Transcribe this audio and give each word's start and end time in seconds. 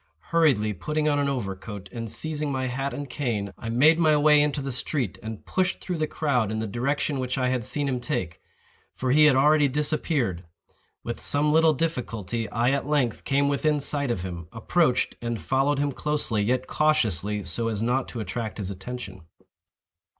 Hurriedly 0.31 0.73
putting 0.73 1.07
on 1.07 1.19
an 1.19 1.29
overcoat, 1.29 1.87
and 1.91 2.09
seizing 2.09 2.51
my 2.51 2.65
hat 2.65 2.91
and 2.91 3.07
cane, 3.07 3.53
I 3.55 3.69
made 3.69 3.99
my 3.99 4.17
way 4.17 4.41
into 4.41 4.59
the 4.59 4.71
street, 4.71 5.19
and 5.21 5.45
pushed 5.45 5.79
through 5.79 5.99
the 5.99 6.07
crowd 6.07 6.51
in 6.51 6.57
the 6.57 6.65
direction 6.65 7.19
which 7.19 7.37
I 7.37 7.49
had 7.49 7.63
seen 7.63 7.87
him 7.87 7.99
take; 8.01 8.41
for 8.95 9.11
he 9.11 9.25
had 9.25 9.35
already 9.35 9.67
disappeared. 9.67 10.43
With 11.03 11.21
some 11.21 11.51
little 11.53 11.73
difficulty 11.73 12.49
I 12.49 12.71
at 12.71 12.87
length 12.87 13.25
came 13.25 13.47
within 13.47 13.79
sight 13.79 14.09
of 14.09 14.23
him, 14.23 14.47
approached, 14.51 15.17
and 15.21 15.39
followed 15.39 15.77
him 15.77 15.91
closely, 15.91 16.41
yet 16.41 16.65
cautiously, 16.65 17.43
so 17.43 17.67
as 17.67 17.83
not 17.83 18.07
to 18.07 18.19
attract 18.21 18.57
his 18.57 18.71
attention. 18.71 19.21